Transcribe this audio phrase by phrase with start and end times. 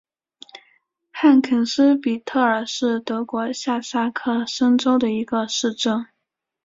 [1.11, 6.07] 汉肯斯比特尔是德国下萨克森州的一个市镇。